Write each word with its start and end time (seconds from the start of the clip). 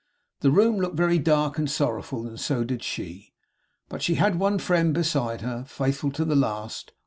The 0.39 0.49
room 0.49 0.77
looked 0.77 0.97
very 0.97 1.19
dark 1.19 1.59
and 1.59 1.69
sorrowful; 1.69 2.25
and 2.27 2.39
so 2.39 2.63
did 2.63 2.81
she; 2.81 3.33
but 3.87 4.01
she 4.01 4.15
had 4.15 4.39
one 4.39 4.57
friend 4.57 4.95
beside 4.95 5.41
her, 5.41 5.63
faithful 5.67 6.11
to 6.13 6.25
the 6.25 6.35
last. 6.35 6.93